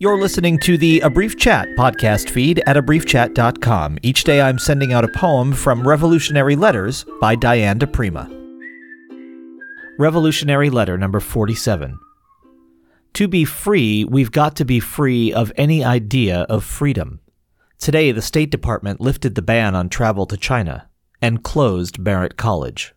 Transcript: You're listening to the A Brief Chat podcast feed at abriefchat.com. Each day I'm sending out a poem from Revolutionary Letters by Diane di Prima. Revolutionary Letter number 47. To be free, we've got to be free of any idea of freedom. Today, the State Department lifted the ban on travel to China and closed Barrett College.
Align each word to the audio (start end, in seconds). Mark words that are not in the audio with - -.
You're 0.00 0.20
listening 0.20 0.60
to 0.60 0.78
the 0.78 1.00
A 1.00 1.10
Brief 1.10 1.36
Chat 1.36 1.66
podcast 1.70 2.30
feed 2.30 2.62
at 2.68 2.76
abriefchat.com. 2.76 3.98
Each 4.00 4.22
day 4.22 4.40
I'm 4.40 4.56
sending 4.56 4.92
out 4.92 5.02
a 5.02 5.08
poem 5.08 5.52
from 5.52 5.84
Revolutionary 5.84 6.54
Letters 6.54 7.04
by 7.20 7.34
Diane 7.34 7.78
di 7.78 7.86
Prima. 7.86 8.30
Revolutionary 9.98 10.70
Letter 10.70 10.96
number 10.96 11.18
47. 11.18 11.98
To 13.14 13.26
be 13.26 13.44
free, 13.44 14.04
we've 14.04 14.30
got 14.30 14.54
to 14.54 14.64
be 14.64 14.78
free 14.78 15.32
of 15.32 15.52
any 15.56 15.82
idea 15.82 16.42
of 16.42 16.62
freedom. 16.62 17.18
Today, 17.80 18.12
the 18.12 18.22
State 18.22 18.52
Department 18.52 19.00
lifted 19.00 19.34
the 19.34 19.42
ban 19.42 19.74
on 19.74 19.88
travel 19.88 20.26
to 20.26 20.36
China 20.36 20.88
and 21.20 21.42
closed 21.42 22.04
Barrett 22.04 22.36
College. 22.36 22.94